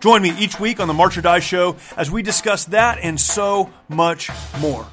Join 0.00 0.22
me 0.22 0.30
each 0.38 0.60
week 0.60 0.80
on 0.80 0.88
the 0.88 0.94
March 0.94 1.18
or 1.18 1.22
Die 1.22 1.40
Show 1.40 1.76
as 1.96 2.10
we 2.10 2.22
discuss 2.22 2.66
that 2.66 2.98
and 3.02 3.20
so 3.20 3.70
much 3.88 4.30
more. 4.60 4.86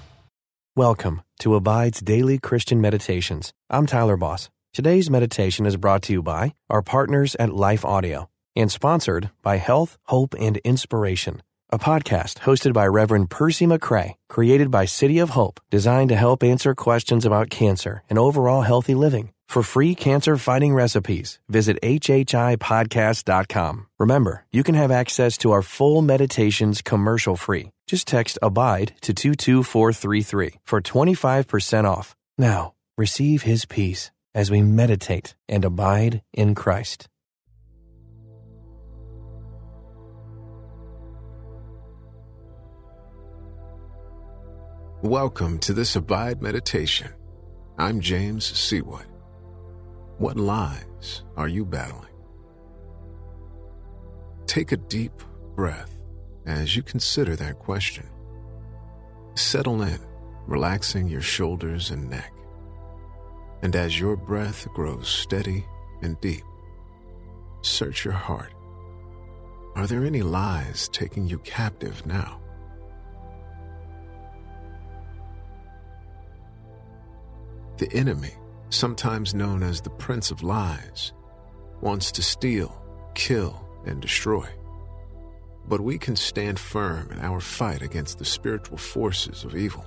Welcome 0.76 1.22
to 1.40 1.56
Abide's 1.56 2.02
Daily 2.02 2.38
Christian 2.38 2.82
Meditations. 2.82 3.54
I'm 3.70 3.86
Tyler 3.86 4.18
Boss. 4.18 4.50
Today's 4.74 5.10
meditation 5.10 5.66
is 5.66 5.78
brought 5.78 6.02
to 6.04 6.14
you 6.14 6.22
by 6.22 6.54
our 6.70 6.82
partners 6.82 7.36
at 7.40 7.54
Life 7.54 7.86
Audio 7.86 8.30
and 8.56 8.72
sponsored 8.72 9.30
by 9.42 9.58
Health, 9.58 9.98
Hope, 10.06 10.34
and 10.40 10.58
Inspiration, 10.58 11.42
a 11.72 11.80
podcast 11.80 12.40
hosted 12.40 12.74
by 12.74 12.86
Reverend 12.88 13.30
Percy 13.30 13.66
McCray, 13.66 14.16
created 14.30 14.72
by 14.72 14.86
City 14.86 15.20
of 15.20 15.32
Hope, 15.32 15.60
designed 15.70 16.08
to 16.10 16.16
help 16.16 16.44
answer 16.44 16.74
questions 16.76 17.26
about 17.26 17.50
cancer 17.50 18.04
and 18.10 18.18
overall 18.20 18.62
healthy 18.62 18.96
living. 18.96 19.32
For 19.48 19.64
free 19.64 19.96
cancer 19.96 20.38
fighting 20.38 20.74
recipes, 20.74 21.40
visit 21.48 21.80
HHIPodcast.com. 21.82 23.88
Remember, 24.00 24.46
you 24.52 24.64
can 24.64 24.76
have 24.76 24.92
access 24.92 25.38
to 25.40 25.52
our 25.52 25.62
full 25.62 26.02
meditations 26.02 26.82
commercial 26.82 27.38
free. 27.38 27.72
Just 27.88 28.08
text 28.08 28.38
ABIDE 28.42 28.94
to 29.02 29.14
22433 29.14 30.60
for 30.66 30.82
25% 30.82 31.86
off. 31.86 32.16
Now, 32.38 32.74
receive 32.98 33.44
His 33.44 33.64
peace 33.66 34.12
as 34.34 34.52
we 34.52 34.62
meditate 34.62 35.36
and 35.48 35.64
abide 35.64 36.22
in 36.34 36.56
Christ. 36.56 37.08
Welcome 45.06 45.60
to 45.60 45.74
this 45.74 45.96
Abide 45.96 46.42
Meditation. 46.42 47.12
I'm 47.78 48.02
James 48.02 48.52
Seawood. 48.52 49.06
What 50.18 50.36
lies 50.36 51.22
are 51.38 51.48
you 51.48 51.64
battling? 51.64 52.10
Take 54.48 54.72
a 54.72 54.78
deep 54.78 55.14
breath 55.56 55.96
as 56.48 56.76
you 56.76 56.82
consider 56.82 57.36
that 57.36 57.60
question. 57.60 58.10
Settle 59.36 59.84
in, 59.84 60.00
relaxing 60.48 61.08
your 61.08 61.22
shoulders 61.22 61.92
and 61.92 62.10
neck. 62.10 62.34
And 63.62 63.76
as 63.76 64.00
your 64.00 64.18
breath 64.18 64.68
grows 64.74 65.08
steady 65.08 65.68
and 66.02 66.20
deep, 66.20 66.44
search 67.62 68.06
your 68.06 68.16
heart. 68.16 68.56
Are 69.76 69.86
there 69.86 70.04
any 70.04 70.24
lies 70.24 70.90
taking 70.90 71.28
you 71.28 71.38
captive 71.38 72.04
now? 72.08 72.42
The 77.78 77.92
enemy, 77.92 78.32
sometimes 78.70 79.34
known 79.34 79.62
as 79.62 79.82
the 79.82 79.90
Prince 79.90 80.32
of 80.32 80.44
Lies, 80.44 81.12
wants 81.82 82.10
to 82.14 82.22
steal, 82.22 82.82
kill, 83.16 83.68
and 83.86 84.02
destroy. 84.02 84.48
But 85.68 85.82
we 85.82 85.98
can 85.98 86.16
stand 86.16 86.58
firm 86.58 87.12
in 87.12 87.20
our 87.20 87.42
fight 87.42 87.82
against 87.82 88.18
the 88.18 88.24
spiritual 88.24 88.78
forces 88.78 89.44
of 89.44 89.58
evil. 89.58 89.86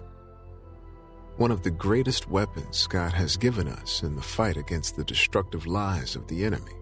One 1.38 1.50
of 1.50 1.62
the 1.62 1.70
greatest 1.70 2.28
weapons 2.28 2.86
God 2.88 3.12
has 3.14 3.38
given 3.38 3.68
us 3.68 4.02
in 4.02 4.16
the 4.16 4.22
fight 4.22 4.58
against 4.58 4.96
the 4.96 5.04
destructive 5.04 5.66
lies 5.66 6.14
of 6.14 6.26
the 6.26 6.44
enemy 6.44 6.76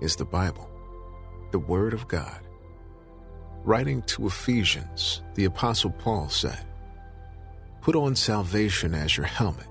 is 0.00 0.14
the 0.14 0.24
Bible, 0.24 0.70
the 1.50 1.58
Word 1.58 1.92
of 1.92 2.06
God. 2.06 2.40
Writing 3.64 4.02
to 4.02 4.28
Ephesians, 4.28 5.22
the 5.34 5.46
Apostle 5.46 5.90
Paul 5.90 6.28
said, 6.28 6.66
Put 7.80 7.96
on 7.96 8.14
salvation 8.14 8.94
as 8.94 9.16
your 9.16 9.26
helmet 9.26 9.66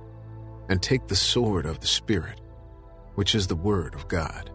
and 0.70 0.82
take 0.82 1.08
the 1.08 1.16
sword 1.16 1.66
of 1.66 1.80
the 1.80 1.88
Spirit, 1.88 2.40
which 3.16 3.36
is 3.36 3.48
the 3.48 3.56
Word 3.56 3.96
of 3.96 4.08
God. 4.08 4.50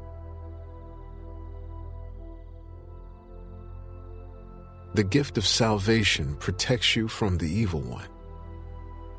The 4.95 5.05
gift 5.05 5.37
of 5.37 5.45
salvation 5.47 6.37
protects 6.37 6.95
you 6.95 7.09
from 7.09 7.37
the 7.37 7.51
evil 7.51 7.81
one. 7.81 8.07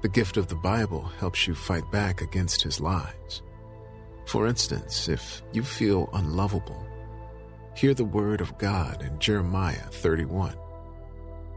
The 0.03 0.09
gift 0.09 0.37
of 0.37 0.47
the 0.47 0.55
Bible 0.55 1.03
helps 1.19 1.47
you 1.47 1.53
fight 1.53 1.91
back 1.91 2.21
against 2.21 2.61
his 2.61 2.79
lies. 2.79 3.41
For 4.25 4.47
instance, 4.47 5.09
if 5.09 5.43
you 5.51 5.63
feel 5.63 6.09
unlovable, 6.13 6.87
hear 7.75 7.93
the 7.93 8.05
word 8.05 8.39
of 8.39 8.57
God 8.57 9.03
in 9.03 9.19
Jeremiah 9.19 9.89
31, 9.91 10.55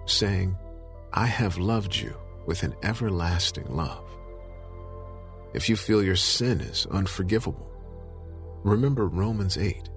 saying, 0.06 0.56
I 1.12 1.26
have 1.26 1.56
loved 1.56 1.94
you 1.94 2.16
with 2.44 2.64
an 2.64 2.74
everlasting 2.82 3.66
love. 3.68 4.07
If 5.54 5.68
you 5.68 5.76
feel 5.76 6.02
your 6.02 6.16
sin 6.16 6.60
is 6.60 6.86
unforgivable, 6.90 7.70
remember 8.64 9.06
Romans 9.06 9.56
8. 9.56 9.88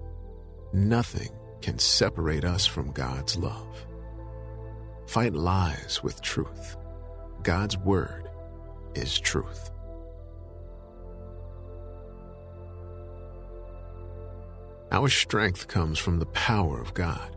Nothing 0.72 1.28
can 1.60 1.78
separate 1.78 2.44
us 2.44 2.66
from 2.66 2.90
God's 2.92 3.36
love. 3.36 3.86
Fight 5.06 5.34
lies 5.34 6.00
with 6.02 6.22
truth. 6.22 6.76
God's 7.42 7.76
word 7.76 8.30
is 8.94 9.18
truth. 9.18 9.70
Our 14.90 15.08
strength 15.08 15.68
comes 15.68 15.98
from 15.98 16.18
the 16.18 16.26
power 16.26 16.80
of 16.80 16.94
God, 16.94 17.36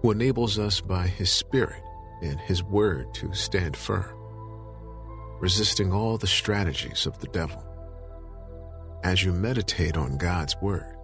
who 0.00 0.10
enables 0.10 0.58
us 0.58 0.80
by 0.80 1.06
His 1.06 1.30
Spirit 1.30 1.82
and 2.22 2.40
His 2.40 2.62
Word 2.62 3.12
to 3.14 3.34
stand 3.34 3.76
firm, 3.76 4.16
resisting 5.44 5.92
all 5.92 6.16
the 6.16 6.26
strategies 6.26 7.04
of 7.04 7.18
the 7.18 7.26
devil. 7.26 7.62
As 9.02 9.22
you 9.22 9.30
meditate 9.30 9.94
on 9.94 10.16
God's 10.16 10.56
Word, 10.62 10.96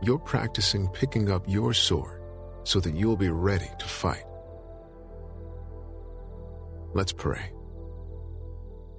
you're 0.00 0.20
practicing 0.20 0.86
picking 0.90 1.28
up 1.28 1.42
your 1.48 1.74
sword 1.74 2.22
so 2.62 2.78
that 2.78 2.94
you'll 2.94 3.16
be 3.16 3.30
ready 3.30 3.68
to 3.80 3.84
fight. 3.84 4.22
Let's 6.92 7.12
pray. 7.12 7.50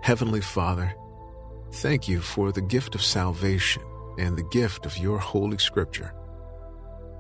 Heavenly 0.02 0.42
Father, 0.42 0.94
thank 1.76 2.10
you 2.10 2.20
for 2.20 2.52
the 2.52 2.62
gift 2.62 2.96
of 2.96 3.02
salvation 3.02 3.82
and 4.20 4.38
the 4.38 4.50
gift 4.52 4.86
of 4.86 4.98
your 4.98 5.20
Holy 5.20 5.58
Scripture. 5.58 6.14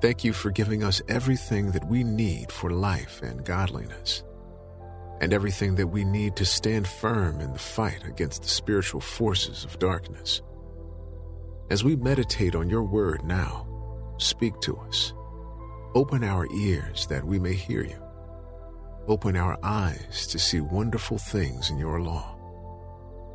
Thank 0.01 0.25
you 0.25 0.33
for 0.33 0.51
giving 0.51 0.83
us 0.83 1.01
everything 1.07 1.71
that 1.71 1.88
we 1.88 2.03
need 2.03 2.51
for 2.51 2.69
life 2.71 3.21
and 3.21 3.45
godliness, 3.45 4.23
and 5.21 5.33
everything 5.33 5.75
that 5.75 5.87
we 5.87 6.03
need 6.03 6.35
to 6.35 6.45
stand 6.45 6.87
firm 6.87 7.39
in 7.39 7.53
the 7.53 7.59
fight 7.59 8.03
against 8.05 8.43
the 8.43 8.49
spiritual 8.49 9.01
forces 9.01 9.63
of 9.63 9.79
darkness. 9.79 10.41
As 11.69 11.83
we 11.83 11.95
meditate 11.95 12.55
on 12.55 12.69
your 12.69 12.83
word 12.83 13.23
now, 13.23 13.67
speak 14.17 14.59
to 14.61 14.77
us. 14.77 15.13
Open 15.95 16.23
our 16.23 16.47
ears 16.51 17.07
that 17.07 17.23
we 17.23 17.39
may 17.39 17.53
hear 17.53 17.83
you. 17.83 18.01
Open 19.07 19.35
our 19.35 19.57
eyes 19.63 20.27
to 20.27 20.39
see 20.39 20.59
wonderful 20.59 21.17
things 21.17 21.69
in 21.69 21.77
your 21.77 22.01
law. 22.01 22.35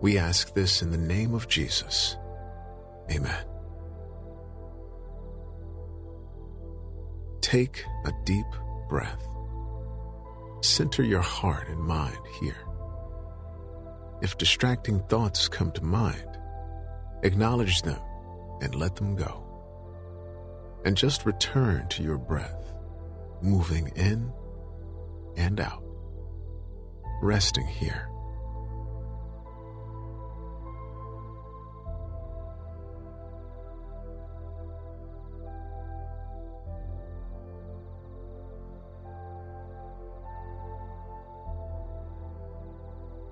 We 0.03 0.19
ask 0.19 0.55
this 0.55 0.83
in 0.83 0.91
the 0.91 0.99
name 0.99 1.35
of 1.35 1.49
Jesus. 1.49 2.17
Amen. 3.11 3.45
Take 7.41 7.85
a 8.05 8.13
deep 8.25 8.47
breath. 8.89 9.27
Center 10.61 11.03
your 11.03 11.23
heart 11.23 11.69
and 11.69 11.81
mind 11.81 12.19
here. 12.41 12.67
If 14.21 14.37
distracting 14.37 15.01
thoughts 15.05 15.49
come 15.49 15.73
to 15.73 15.83
mind, 15.83 16.39
acknowledge 17.23 17.81
them 17.83 18.01
and 18.61 18.75
let 18.75 18.97
them 18.97 19.17
go. 19.17 19.47
And 20.85 20.97
just 20.97 21.25
return 21.25 21.89
to 21.89 22.03
your 22.03 22.19
breath, 22.19 22.73
moving 23.41 23.89
in 23.97 24.33
and 25.37 25.61
out, 25.61 25.83
resting 27.23 27.67
here. 27.67 28.10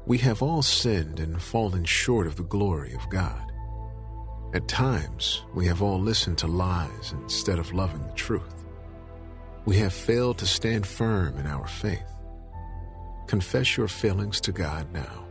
We 0.08 0.16
have 0.18 0.40
all 0.40 0.62
sinned 0.62 1.20
and 1.20 1.40
fallen 1.40 1.84
short 1.84 2.26
of 2.26 2.36
the 2.36 2.42
glory 2.42 2.94
of 2.94 3.06
God. 3.10 3.52
At 4.54 4.66
times, 4.66 5.44
we 5.54 5.66
have 5.66 5.82
all 5.82 6.00
listened 6.00 6.38
to 6.38 6.46
lies 6.46 7.12
instead 7.12 7.58
of 7.58 7.74
loving 7.74 8.06
the 8.06 8.14
truth. 8.14 8.64
we 9.66 9.76
have 9.76 9.92
failed 9.92 10.38
to 10.38 10.46
stand 10.46 10.86
firm 10.86 11.36
in 11.36 11.46
our 11.46 11.66
faith. 11.68 12.10
Confess 13.26 13.76
your 13.76 13.88
failings 13.88 14.40
to 14.40 14.50
God 14.50 14.90
now. 14.94 15.27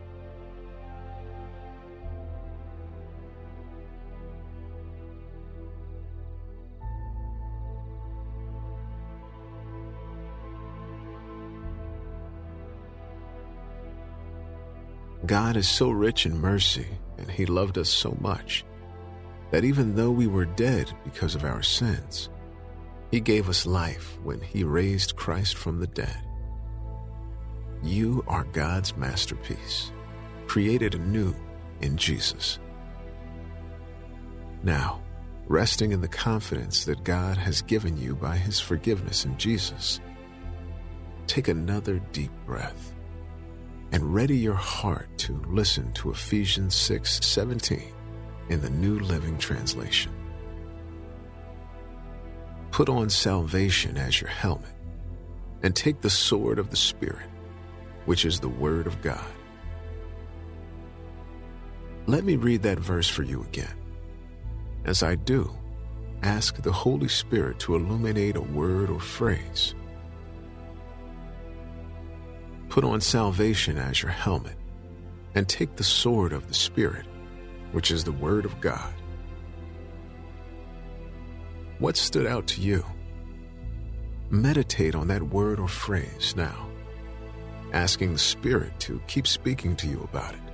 God 15.26 15.58
is 15.58 15.68
so 15.68 15.90
rich 15.90 16.26
in 16.26 16.40
mercy, 16.40 16.88
and 17.18 17.30
He 17.30 17.46
loved 17.46 17.78
us 17.78 17.90
so 17.90 18.16
much, 18.22 18.64
that 19.52 19.64
even 19.64 19.96
though 19.96 20.12
we 20.12 20.28
were 20.28 20.46
dead 20.46 20.92
because 21.04 21.34
of 21.34 21.44
our 21.44 21.64
sins, 21.64 22.30
He 23.10 23.20
gave 23.20 23.50
us 23.50 23.66
life 23.66 24.20
when 24.24 24.42
He 24.42 24.64
raised 24.64 25.16
Christ 25.16 25.58
from 25.58 25.80
the 25.80 25.88
dead. 25.88 26.22
You 27.84 28.24
are 28.28 28.44
God's 28.44 28.96
masterpiece, 28.96 29.92
created 30.46 30.96
anew 30.96 31.36
in 31.82 31.98
Jesus. 31.98 32.60
Now, 34.64 35.02
resting 35.48 35.92
in 35.92 36.02
the 36.02 36.08
confidence 36.08 36.86
that 36.86 37.04
God 37.04 37.38
has 37.38 37.62
given 37.62 37.98
you 37.98 38.16
by 38.16 38.36
His 38.36 38.60
forgiveness 38.60 39.26
in 39.26 39.38
Jesus, 39.38 40.00
take 41.26 41.48
another 41.48 42.00
deep 42.12 42.32
breath 42.46 42.94
and 43.92 44.14
ready 44.14 44.38
your 44.38 44.54
heart 44.54 45.18
to 45.18 45.42
listen 45.48 45.92
to 45.94 46.12
Ephesians 46.12 46.76
6:17 46.76 47.94
in 48.50 48.62
the 48.62 48.70
New 48.70 49.00
Living 49.00 49.38
Translation. 49.38 50.12
Put 52.72 52.90
on 52.90 53.10
salvation 53.10 53.98
as 53.98 54.22
your 54.22 54.30
helmet 54.30 54.76
and 55.64 55.76
take 55.76 56.02
the 56.02 56.10
sword 56.10 56.60
of 56.60 56.70
the 56.70 56.76
Spirit, 56.76 57.30
which 58.06 58.26
is 58.26 58.40
the 58.40 58.50
Word 58.50 58.88
of 58.88 59.02
God. 59.02 59.32
Let 62.06 62.24
me 62.24 62.36
read 62.36 62.64
that 62.64 62.80
verse 62.80 63.10
for 63.10 63.24
you 63.24 63.42
again. 63.44 63.76
As 64.86 65.04
I 65.04 65.16
do, 65.16 65.52
ask 66.24 66.62
the 66.62 66.72
Holy 66.72 67.10
Spirit 67.10 67.60
to 67.60 67.76
illuminate 67.76 68.38
a 68.38 68.42
word 68.42 68.90
or 68.90 69.00
phrase 69.00 69.76
Put 72.70 72.84
on 72.84 73.02
salvation 73.02 73.78
as 73.78 74.02
your 74.02 74.12
helmet, 74.12 74.56
and 75.36 75.48
take 75.48 75.76
the 75.76 75.84
sword 75.84 76.34
of 76.34 76.48
the 76.48 76.54
Spirit, 76.54 77.06
which 77.72 77.92
is 77.92 78.04
the 78.04 78.12
Word 78.12 78.46
of 78.46 78.60
God. 78.62 78.94
What 81.80 81.96
stood 81.96 82.26
out 82.26 82.48
to 82.48 82.62
you? 82.62 82.84
Meditate 84.30 84.96
on 84.96 85.08
that 85.08 85.24
word 85.24 85.60
or 85.60 85.68
phrase 85.68 86.34
now, 86.36 86.68
asking 87.72 88.14
the 88.14 88.20
Spirit 88.20 88.78
to 88.82 89.00
keep 89.08 89.28
speaking 89.28 89.76
to 89.78 89.88
you 89.88 90.02
about 90.04 90.34
it. 90.34 90.47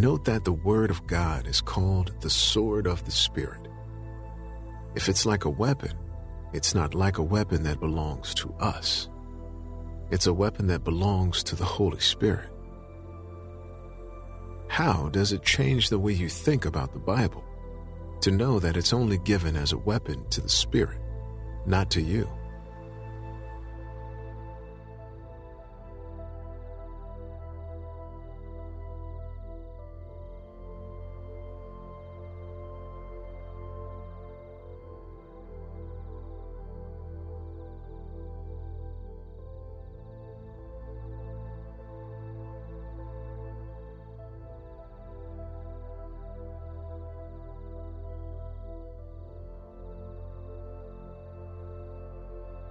Note 0.00 0.24
that 0.24 0.46
the 0.46 0.52
Word 0.52 0.90
of 0.90 1.06
God 1.06 1.46
is 1.46 1.60
called 1.60 2.14
the 2.22 2.30
sword 2.30 2.86
of 2.86 3.04
the 3.04 3.10
Spirit. 3.10 3.68
If 4.94 5.10
it's 5.10 5.26
like 5.26 5.44
a 5.44 5.50
weapon, 5.50 5.92
it's 6.54 6.74
not 6.74 6.94
like 6.94 7.18
a 7.18 7.22
weapon 7.22 7.64
that 7.64 7.80
belongs 7.80 8.32
to 8.36 8.50
us. 8.60 9.10
It's 10.10 10.26
a 10.26 10.32
weapon 10.32 10.68
that 10.68 10.84
belongs 10.84 11.42
to 11.42 11.54
the 11.54 11.66
Holy 11.66 12.00
Spirit. 12.00 12.48
How 14.68 15.10
does 15.10 15.32
it 15.34 15.42
change 15.42 15.90
the 15.90 15.98
way 15.98 16.14
you 16.14 16.30
think 16.30 16.64
about 16.64 16.94
the 16.94 16.98
Bible 16.98 17.44
to 18.22 18.30
know 18.30 18.58
that 18.58 18.78
it's 18.78 18.94
only 18.94 19.18
given 19.18 19.54
as 19.54 19.72
a 19.72 19.78
weapon 19.78 20.26
to 20.30 20.40
the 20.40 20.48
Spirit, 20.48 20.98
not 21.66 21.90
to 21.90 22.00
you? 22.00 22.26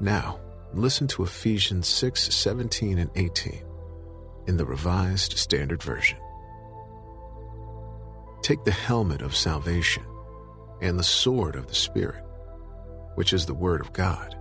Now, 0.01 0.39
listen 0.73 1.07
to 1.09 1.23
Ephesians 1.23 1.87
6 1.87 2.33
17 2.33 2.99
and 2.99 3.09
18 3.15 3.63
in 4.47 4.57
the 4.57 4.65
Revised 4.65 5.37
Standard 5.37 5.83
Version. 5.83 6.17
Take 8.41 8.63
the 8.63 8.71
helmet 8.71 9.21
of 9.21 9.35
salvation 9.35 10.03
and 10.81 10.97
the 10.97 11.03
sword 11.03 11.55
of 11.55 11.67
the 11.67 11.75
Spirit, 11.75 12.23
which 13.15 13.33
is 13.33 13.45
the 13.45 13.53
Word 13.53 13.81
of 13.81 13.91
God. 13.91 14.37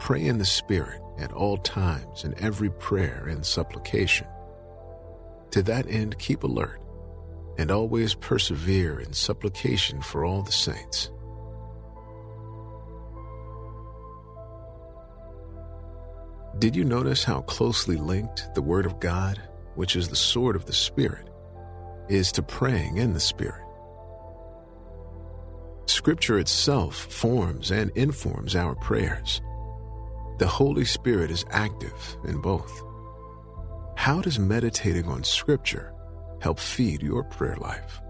Pray 0.00 0.24
in 0.24 0.38
the 0.38 0.46
Spirit 0.46 1.02
at 1.18 1.32
all 1.32 1.58
times 1.58 2.24
in 2.24 2.34
every 2.38 2.70
prayer 2.70 3.26
and 3.28 3.44
supplication. 3.44 4.26
To 5.50 5.62
that 5.64 5.86
end, 5.88 6.18
keep 6.18 6.42
alert 6.42 6.80
and 7.58 7.70
always 7.70 8.14
persevere 8.14 9.00
in 9.00 9.12
supplication 9.12 10.00
for 10.00 10.24
all 10.24 10.42
the 10.42 10.52
saints 10.52 11.10
Did 16.58 16.74
you 16.74 16.84
notice 16.84 17.22
how 17.22 17.42
closely 17.42 17.94
linked 17.94 18.52
the 18.56 18.62
Word 18.62 18.84
of 18.84 18.98
God, 18.98 19.40
which 19.76 19.94
is 19.94 20.08
the 20.08 20.16
sword 20.16 20.56
of 20.56 20.66
the 20.66 20.72
Spirit, 20.72 21.28
is 22.08 22.32
to 22.32 22.42
praying 22.42 22.96
in 22.96 23.12
the 23.12 23.20
Spirit? 23.20 23.62
Scripture 25.86 26.40
itself 26.40 26.96
forms 26.96 27.70
and 27.70 27.92
informs 27.94 28.56
our 28.56 28.74
prayers. 28.74 29.40
The 30.38 30.48
Holy 30.48 30.84
Spirit 30.84 31.30
is 31.30 31.44
active 31.50 32.16
in 32.24 32.40
both. 32.40 32.82
How 33.94 34.20
does 34.20 34.40
meditating 34.40 35.06
on 35.06 35.22
Scripture 35.22 35.94
help 36.40 36.58
feed 36.58 37.02
your 37.02 37.22
prayer 37.22 37.56
life? 37.60 38.00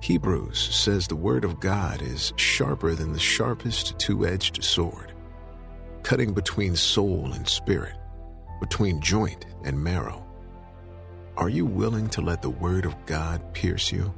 Hebrews 0.00 0.58
says 0.58 1.06
the 1.06 1.14
Word 1.14 1.44
of 1.44 1.60
God 1.60 2.00
is 2.00 2.32
sharper 2.36 2.94
than 2.94 3.12
the 3.12 3.18
sharpest 3.18 3.98
two 3.98 4.26
edged 4.26 4.64
sword, 4.64 5.12
cutting 6.02 6.32
between 6.32 6.74
soul 6.74 7.32
and 7.32 7.46
spirit, 7.46 7.96
between 8.60 9.02
joint 9.02 9.44
and 9.62 9.78
marrow. 9.78 10.26
Are 11.36 11.50
you 11.50 11.66
willing 11.66 12.08
to 12.10 12.22
let 12.22 12.40
the 12.40 12.50
Word 12.50 12.86
of 12.86 12.96
God 13.04 13.52
pierce 13.52 13.92
you? 13.92 14.12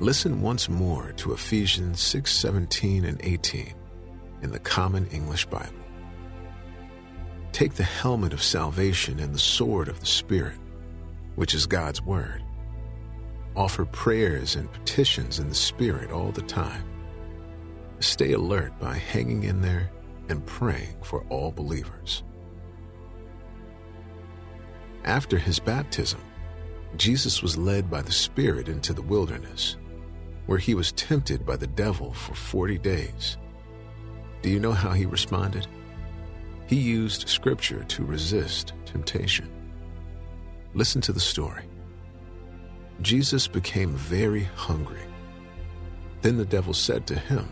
Listen 0.00 0.42
once 0.42 0.68
more 0.68 1.10
to 1.16 1.32
Ephesians 1.32 2.00
6:17 2.00 3.04
and 3.04 3.20
18 3.24 3.74
in 4.42 4.52
the 4.52 4.60
Common 4.60 5.08
English 5.08 5.46
Bible. 5.46 5.74
Take 7.50 7.74
the 7.74 7.82
helmet 7.82 8.32
of 8.32 8.40
salvation 8.40 9.18
and 9.18 9.34
the 9.34 9.40
sword 9.40 9.88
of 9.88 9.98
the 9.98 10.06
Spirit, 10.06 10.58
which 11.34 11.52
is 11.52 11.66
God's 11.66 12.00
Word. 12.00 12.44
Offer 13.56 13.86
prayers 13.86 14.54
and 14.54 14.72
petitions 14.72 15.40
in 15.40 15.48
the 15.48 15.54
Spirit 15.56 16.12
all 16.12 16.30
the 16.30 16.42
time. 16.42 16.84
Stay 17.98 18.34
alert 18.34 18.78
by 18.78 18.94
hanging 18.94 19.42
in 19.42 19.60
there 19.60 19.90
and 20.28 20.46
praying 20.46 20.94
for 21.02 21.24
all 21.28 21.50
believers. 21.50 22.22
After 25.04 25.38
his 25.38 25.58
baptism, 25.58 26.20
Jesus 26.96 27.42
was 27.42 27.58
led 27.58 27.90
by 27.90 28.02
the 28.02 28.12
Spirit 28.12 28.68
into 28.68 28.92
the 28.92 29.02
wilderness, 29.02 29.76
where 30.48 30.58
he 30.58 30.74
was 30.74 30.92
tempted 30.92 31.44
by 31.44 31.56
the 31.56 31.66
devil 31.66 32.10
for 32.14 32.34
40 32.34 32.78
days. 32.78 33.36
Do 34.40 34.48
you 34.48 34.58
know 34.58 34.72
how 34.72 34.92
he 34.92 35.04
responded? 35.04 35.66
He 36.66 36.76
used 36.76 37.28
Scripture 37.28 37.84
to 37.84 38.02
resist 38.02 38.72
temptation. 38.86 39.50
Listen 40.72 41.02
to 41.02 41.12
the 41.12 41.20
story. 41.20 41.64
Jesus 43.02 43.46
became 43.46 43.90
very 43.94 44.44
hungry. 44.54 45.02
Then 46.22 46.38
the 46.38 46.46
devil 46.46 46.72
said 46.72 47.06
to 47.08 47.18
him, 47.18 47.46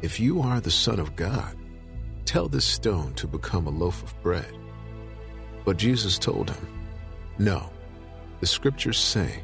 If 0.00 0.20
you 0.20 0.40
are 0.42 0.60
the 0.60 0.70
Son 0.70 1.00
of 1.00 1.16
God, 1.16 1.56
tell 2.24 2.46
this 2.46 2.64
stone 2.64 3.14
to 3.14 3.26
become 3.26 3.66
a 3.66 3.70
loaf 3.70 4.04
of 4.04 4.14
bread. 4.22 4.56
But 5.64 5.76
Jesus 5.76 6.18
told 6.18 6.50
him, 6.50 6.68
No, 7.38 7.68
the 8.38 8.46
Scriptures 8.46 8.98
say, 8.98 9.40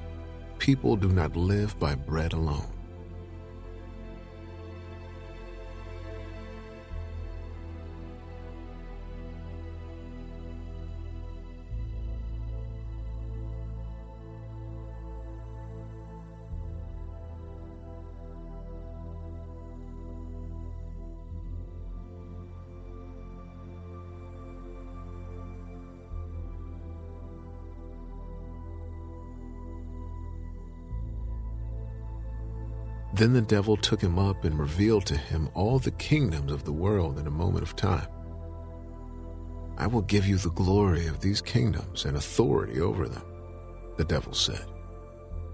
people 0.62 0.94
do 0.94 1.08
not 1.08 1.34
live 1.34 1.76
by 1.80 1.92
bread 1.92 2.32
alone 2.32 2.71
Then 33.14 33.34
the 33.34 33.42
devil 33.42 33.76
took 33.76 34.00
him 34.00 34.18
up 34.18 34.44
and 34.44 34.58
revealed 34.58 35.06
to 35.06 35.16
him 35.16 35.50
all 35.54 35.78
the 35.78 35.90
kingdoms 35.92 36.50
of 36.50 36.64
the 36.64 36.72
world 36.72 37.18
in 37.18 37.26
a 37.26 37.30
moment 37.30 37.62
of 37.62 37.76
time. 37.76 38.08
I 39.76 39.86
will 39.86 40.02
give 40.02 40.26
you 40.26 40.36
the 40.36 40.50
glory 40.50 41.06
of 41.06 41.20
these 41.20 41.40
kingdoms 41.40 42.04
and 42.04 42.16
authority 42.16 42.80
over 42.80 43.08
them, 43.08 43.24
the 43.96 44.04
devil 44.04 44.32
said, 44.32 44.64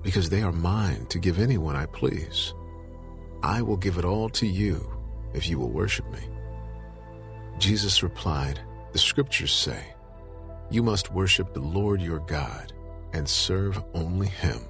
because 0.02 0.28
they 0.28 0.42
are 0.42 0.52
mine 0.52 1.06
to 1.06 1.18
give 1.18 1.38
anyone 1.38 1.76
I 1.76 1.86
please. 1.86 2.54
I 3.42 3.62
will 3.62 3.76
give 3.76 3.98
it 3.98 4.04
all 4.04 4.28
to 4.30 4.46
you 4.46 4.88
if 5.34 5.48
you 5.48 5.58
will 5.58 5.70
worship 5.70 6.10
me. 6.10 6.20
Jesus 7.58 8.02
replied, 8.02 8.60
The 8.92 8.98
scriptures 8.98 9.52
say, 9.52 9.94
You 10.70 10.82
must 10.82 11.12
worship 11.12 11.54
the 11.54 11.60
Lord 11.60 12.00
your 12.00 12.20
God 12.20 12.72
and 13.12 13.28
serve 13.28 13.82
only 13.94 14.28
him. 14.28 14.60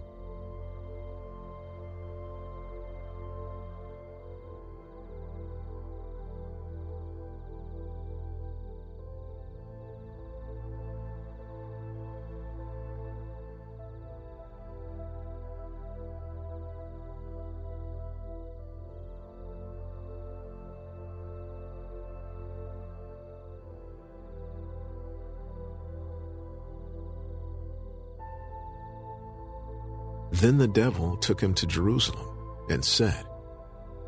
Then 30.30 30.58
the 30.58 30.68
devil 30.68 31.16
took 31.16 31.40
him 31.40 31.54
to 31.54 31.66
Jerusalem 31.66 32.38
and 32.68 32.84
said, 32.84 33.24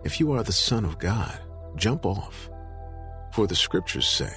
If 0.04 0.20
you 0.20 0.32
are 0.32 0.42
the 0.42 0.52
Son 0.52 0.84
of 0.84 0.98
God, 0.98 1.38
jump 1.76 2.04
off. 2.04 2.50
For 3.32 3.46
the 3.46 3.56
scriptures 3.56 4.08
say, 4.08 4.32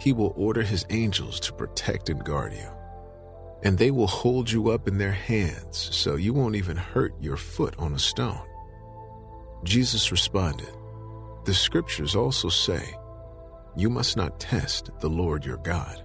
He 0.00 0.12
will 0.12 0.32
order 0.36 0.62
His 0.62 0.86
angels 0.90 1.40
to 1.40 1.52
protect 1.52 2.08
and 2.08 2.24
guard 2.24 2.52
you. 2.52 2.68
And 3.64 3.78
they 3.78 3.90
will 3.90 4.06
hold 4.08 4.50
you 4.50 4.70
up 4.70 4.88
in 4.88 4.98
their 4.98 5.12
hands 5.12 5.88
so 5.92 6.16
you 6.16 6.32
won't 6.32 6.56
even 6.56 6.76
hurt 6.76 7.14
your 7.20 7.36
foot 7.36 7.74
on 7.78 7.94
a 7.94 7.98
stone. 7.98 8.42
Jesus 9.64 10.10
responded, 10.10 10.70
The 11.44 11.54
scriptures 11.54 12.16
also 12.16 12.48
say, 12.48 12.94
You 13.76 13.88
must 13.88 14.16
not 14.16 14.40
test 14.40 14.90
the 15.00 15.10
Lord 15.10 15.44
your 15.44 15.58
God. 15.58 16.02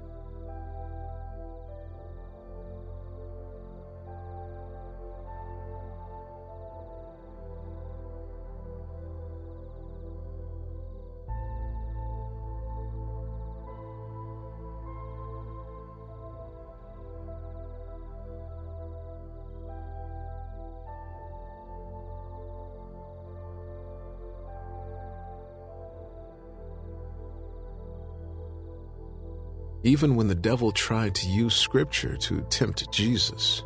Even 29.87 30.17
when 30.17 30.27
the 30.27 30.35
devil 30.35 30.71
tried 30.71 31.15
to 31.15 31.29
use 31.29 31.55
scripture 31.55 32.17
to 32.17 32.41
tempt 32.49 32.91
Jesus. 32.91 33.63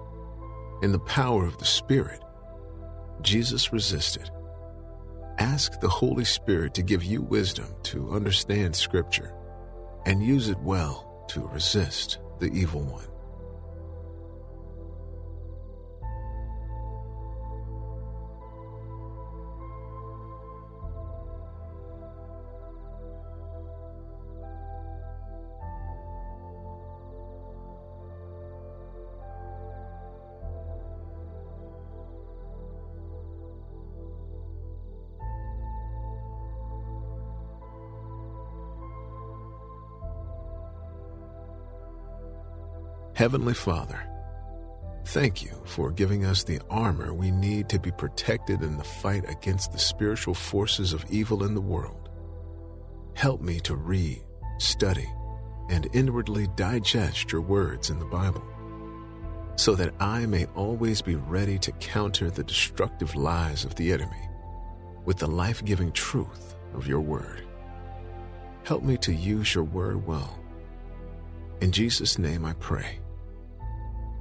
In 0.84 0.92
the 0.92 1.00
power 1.00 1.46
of 1.46 1.58
the 1.58 1.66
Spirit, 1.66 2.22
Jesus 3.22 3.74
resisted. 3.74 4.30
Ask 5.40 5.80
the 5.80 5.90
Holy 5.90 6.26
Spirit 6.26 6.76
to 6.76 6.84
give 6.84 7.04
you 7.04 7.24
wisdom 7.24 7.66
to 7.84 8.12
understand 8.12 8.76
scripture 8.76 9.34
and 10.06 10.22
use 10.24 10.48
it 10.48 10.60
well 10.60 11.26
to 11.30 11.48
resist 11.48 12.20
the 12.40 12.52
evil 12.54 12.82
one. 12.82 13.08
Heavenly 43.22 43.54
Father, 43.54 44.04
thank 45.06 45.44
you 45.44 45.52
for 45.64 45.92
giving 45.92 46.26
us 46.26 46.44
the 46.44 46.60
armor 46.72 47.14
we 47.14 47.30
need 47.30 47.70
to 47.70 47.78
be 47.78 47.92
protected 47.92 48.64
in 48.64 48.80
the 48.80 48.84
fight 48.84 49.30
against 49.30 49.72
the 49.72 49.78
spiritual 49.78 50.34
forces 50.34 50.92
of 50.92 51.06
evil 51.08 51.44
in 51.44 51.54
the 51.54 51.62
world. 51.62 52.10
Help 53.14 53.40
me 53.40 53.60
to 53.60 53.76
read, 53.76 54.24
study, 54.58 55.08
and 55.70 55.88
inwardly 55.94 56.48
digest 56.56 57.32
your 57.32 57.42
words 57.42 57.92
in 57.92 58.00
the 58.00 58.06
Bible, 58.06 58.44
so 59.56 59.76
that 59.76 59.94
I 60.00 60.26
may 60.26 60.46
always 60.56 61.04
be 61.04 61.14
ready 61.14 61.60
to 61.60 61.72
counter 61.74 62.32
the 62.32 62.44
destructive 62.44 63.16
lies 63.16 63.66
of 63.66 63.76
the 63.76 63.94
enemy 63.94 64.28
with 65.06 65.18
the 65.18 65.28
life 65.28 65.64
giving 65.64 65.92
truth 65.92 66.56
of 66.74 66.88
your 66.88 67.02
word. 67.02 67.44
Help 68.64 68.82
me 68.82 68.98
to 68.98 69.14
use 69.14 69.54
your 69.54 69.66
word 69.66 70.08
well. 70.08 70.40
In 71.62 71.72
Jesus' 71.72 72.18
name 72.18 72.46
I 72.46 72.54
pray. 72.54 72.98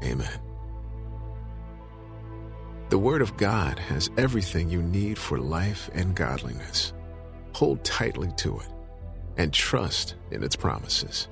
Amen. 0.03 0.41
The 2.89 2.99
Word 2.99 3.23
of 3.23 3.37
God 3.37 3.79
has 3.79 4.11
everything 4.17 4.69
you 4.69 4.83
need 4.83 5.17
for 5.19 5.39
life 5.39 5.91
and 5.95 6.15
godliness. 6.15 6.93
Hold 7.55 7.85
tightly 7.85 8.33
to 8.39 8.59
it 8.59 8.69
and 9.37 9.53
trust 9.53 10.17
in 10.31 10.43
its 10.43 10.57
promises. 10.57 11.29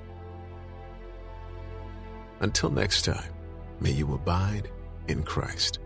Until 2.39 2.69
next 2.69 3.03
time, 3.03 3.33
may 3.81 3.91
you 3.91 4.13
abide 4.13 4.69
in 5.09 5.23
Christ. 5.23 5.79